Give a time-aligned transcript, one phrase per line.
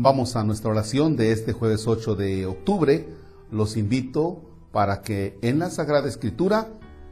[0.00, 3.08] Vamos a nuestra oración de este jueves 8 de octubre.
[3.50, 6.68] Los invito para que en la Sagrada Escritura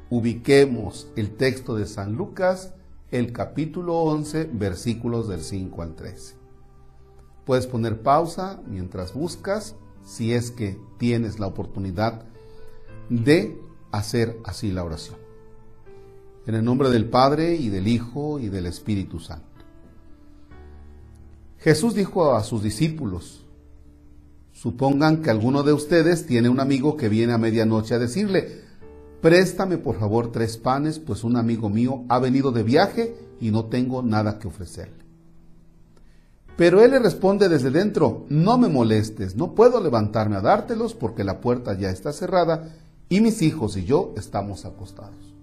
[0.09, 2.75] ubiquemos el texto de San Lucas,
[3.11, 6.37] el capítulo 11, versículos del 5 al 13.
[7.45, 12.23] Puedes poner pausa mientras buscas, si es que tienes la oportunidad
[13.11, 15.17] de hacer así la oración.
[16.47, 19.56] En el nombre del Padre y del Hijo y del Espíritu Santo.
[21.59, 23.45] Jesús dijo a sus discípulos,
[24.53, 28.63] supongan que alguno de ustedes tiene un amigo que viene a medianoche a decirle,
[29.21, 33.67] préstame por favor tres panes, pues un amigo mío ha venido de viaje y no
[33.67, 35.05] tengo nada que ofrecerle.
[36.57, 41.23] Pero él le responde desde dentro, no me molestes, no puedo levantarme a dártelos porque
[41.23, 42.75] la puerta ya está cerrada
[43.09, 45.36] y mis hijos y yo estamos acostados.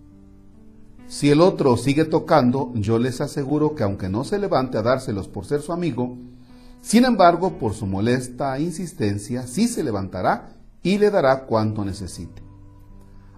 [1.14, 5.28] Si el otro sigue tocando, yo les aseguro que aunque no se levante a dárselos
[5.28, 6.18] por ser su amigo,
[6.82, 12.42] sin embargo, por su molesta insistencia, sí se levantará y le dará cuanto necesite.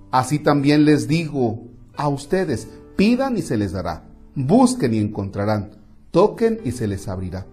[0.09, 1.65] Así también les digo
[1.97, 5.71] a ustedes, pidan y se les dará, busquen y encontrarán,
[6.11, 7.45] toquen y se les abrirá.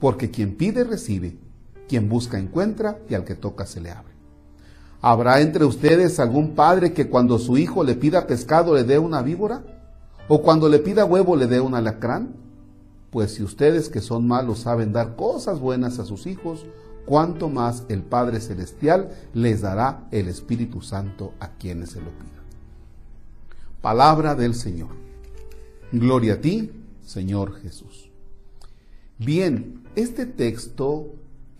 [0.00, 1.36] Porque quien pide recibe,
[1.90, 4.11] quien busca encuentra y al que toca se le abre.
[5.04, 9.20] ¿Habrá entre ustedes algún padre que cuando su hijo le pida pescado le dé una
[9.20, 9.64] víbora?
[10.28, 12.36] ¿O cuando le pida huevo le dé un alacrán?
[13.10, 16.66] Pues si ustedes que son malos saben dar cosas buenas a sus hijos,
[17.04, 22.44] cuánto más el Padre Celestial les dará el Espíritu Santo a quienes se lo pidan.
[23.80, 24.90] Palabra del Señor.
[25.90, 26.70] Gloria a ti,
[27.04, 28.08] Señor Jesús.
[29.18, 31.08] Bien, este texto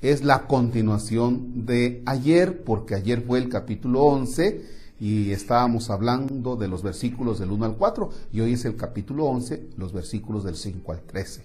[0.03, 6.67] es la continuación de ayer, porque ayer fue el capítulo 11 y estábamos hablando de
[6.67, 10.57] los versículos del 1 al 4 y hoy es el capítulo 11, los versículos del
[10.57, 11.45] 5 al 13.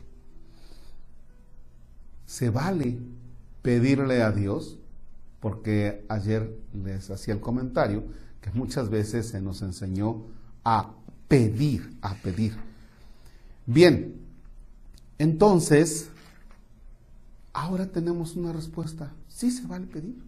[2.26, 2.98] Se vale
[3.62, 4.78] pedirle a Dios,
[5.40, 8.04] porque ayer les hacía el comentario
[8.42, 10.24] que muchas veces se nos enseñó
[10.64, 10.94] a
[11.28, 12.56] pedir, a pedir.
[13.68, 14.16] Bien,
[15.20, 16.10] entonces
[17.58, 19.16] Ahora tenemos una respuesta.
[19.28, 20.24] Sí se vale pedir.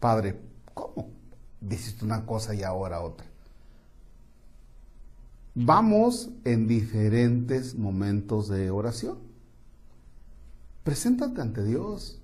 [0.00, 0.38] Padre,
[0.74, 1.08] ¿cómo?
[1.62, 3.26] Dices una cosa y ahora otra.
[5.54, 9.16] Vamos en diferentes momentos de oración.
[10.82, 12.20] Preséntate ante Dios.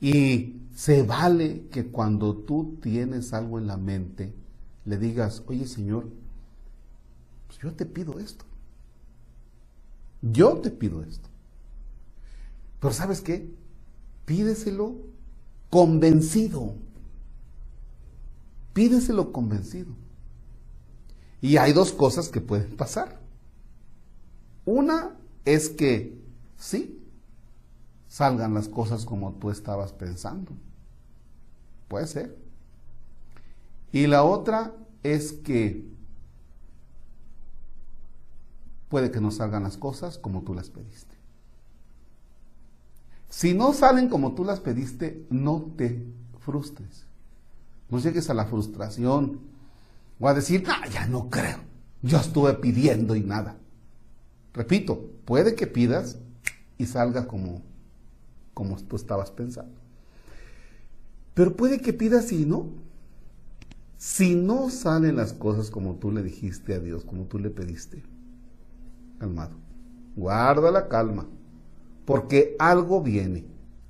[0.00, 4.32] Y se vale que cuando tú tienes algo en la mente,
[4.84, 6.08] le digas, oye Señor,
[7.48, 8.44] pues yo te pido esto.
[10.22, 11.28] Yo te pido esto.
[12.80, 13.52] Pero ¿sabes qué?
[14.24, 14.96] Pídeselo
[15.70, 16.74] convencido.
[18.72, 19.94] Pídeselo convencido.
[21.40, 23.20] Y hay dos cosas que pueden pasar.
[24.64, 26.18] Una es que
[26.56, 27.00] sí,
[28.08, 30.52] salgan las cosas como tú estabas pensando.
[31.88, 32.36] Puede ser.
[33.92, 35.86] Y la otra es que
[38.88, 41.14] puede que no salgan las cosas como tú las pediste.
[43.36, 46.06] Si no salen como tú las pediste, no te
[46.38, 47.04] frustres.
[47.90, 49.40] No llegues a la frustración
[50.18, 51.58] o a decir, ah, ya no creo.
[52.00, 53.58] Yo estuve pidiendo y nada.
[54.54, 56.16] Repito, puede que pidas
[56.78, 57.60] y salga como,
[58.54, 59.78] como tú estabas pensando.
[61.34, 62.70] Pero puede que pidas y no.
[63.98, 68.02] Si no salen las cosas como tú le dijiste a Dios, como tú le pediste,
[69.18, 69.56] calmado.
[70.16, 71.26] Guarda la calma
[72.06, 73.44] porque algo viene,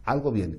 [0.04, 0.58] algo viene.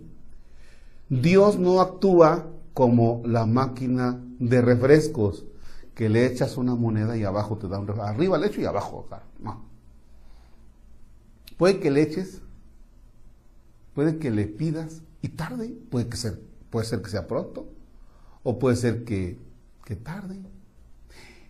[1.09, 5.45] Dios no actúa como la máquina de refrescos,
[5.95, 8.07] que le echas una moneda y abajo te da un refresco.
[8.07, 9.07] Arriba le echo y abajo,
[9.39, 9.65] no.
[11.57, 12.41] Puede que le eches,
[13.95, 17.67] puede que le pidas y tarde, puede, que ser, puede ser que sea pronto,
[18.43, 19.39] o puede ser que,
[19.83, 20.39] que tarde.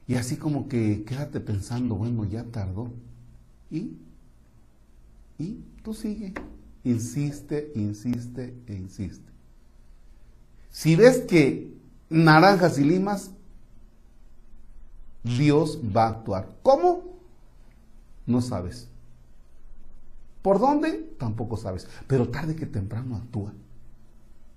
[0.08, 2.90] Y así como que quédate pensando, bueno, ya tardó.
[3.70, 3.98] ¿Y?
[5.40, 5.64] ¿Y?
[5.84, 6.34] Tú sigue,
[6.84, 9.32] insiste, insiste e insiste.
[10.70, 11.74] Si ves que
[12.10, 13.32] naranjas y limas,
[15.24, 16.56] Dios va a actuar.
[16.64, 17.04] ¿Cómo?
[18.26, 18.90] No sabes.
[20.42, 21.16] ¿Por dónde?
[21.18, 21.88] Tampoco sabes.
[22.08, 23.54] Pero tarde que temprano actúa.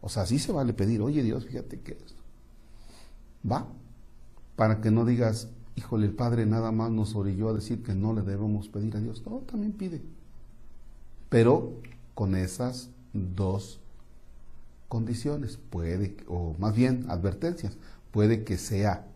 [0.00, 2.22] O sea, sí se vale pedir, oye Dios, fíjate que esto.
[3.50, 3.66] ¿Va?
[4.56, 8.14] Para que no digas, híjole, el Padre nada más nos orilló a decir que no
[8.14, 9.22] le debemos pedir a Dios.
[9.26, 10.00] No, también pide
[11.30, 11.72] pero
[12.14, 13.80] con esas dos
[14.88, 17.78] condiciones, puede, o más bien advertencias,
[18.10, 19.06] puede que sea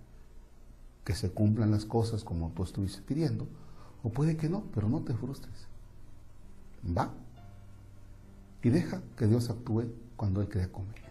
[1.04, 3.46] que se cumplan las cosas como tú estuviste pidiendo,
[4.02, 5.66] o puede que no, pero no te frustres.
[6.96, 7.12] ¿Va?
[8.64, 9.84] y deja que Dios actúe
[10.16, 11.04] cuando Él crea conveniente.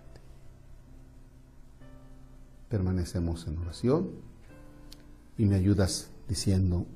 [2.67, 4.09] Permanecemos en oración
[5.37, 6.87] y me ayudas diciendo,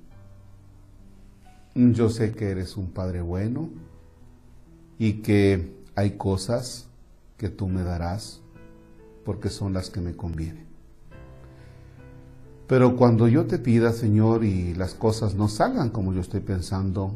[1.75, 3.69] yo sé que eres un Padre bueno
[4.99, 6.87] y que hay cosas
[7.37, 8.41] que tú me darás
[9.23, 10.65] porque son las que me convienen.
[12.67, 17.13] Pero cuando yo te pida, Señor, y las cosas no salgan como yo estoy pensando,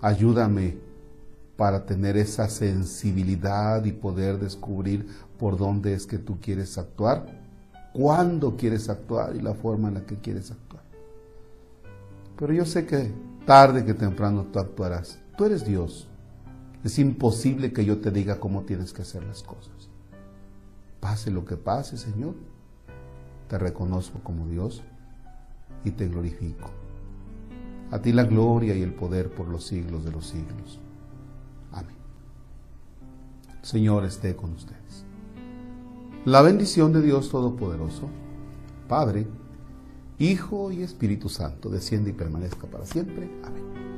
[0.00, 0.76] ayúdame
[1.56, 5.06] para tener esa sensibilidad y poder descubrir
[5.38, 7.26] por dónde es que tú quieres actuar,
[7.92, 10.82] cuándo quieres actuar y la forma en la que quieres actuar.
[12.36, 13.12] Pero yo sé que
[13.46, 15.18] tarde que temprano tú actuarás.
[15.36, 16.09] Tú eres Dios.
[16.84, 19.90] Es imposible que yo te diga cómo tienes que hacer las cosas.
[21.00, 22.34] Pase lo que pase, Señor,
[23.48, 24.82] te reconozco como Dios
[25.84, 26.70] y te glorifico.
[27.90, 30.78] A ti la gloria y el poder por los siglos de los siglos.
[31.72, 31.96] Amén.
[33.62, 35.04] Señor esté con ustedes.
[36.24, 38.08] La bendición de Dios Todopoderoso,
[38.88, 39.26] Padre,
[40.18, 43.30] Hijo y Espíritu Santo, desciende y permanezca para siempre.
[43.42, 43.64] Amén.
[43.74, 43.89] Amén.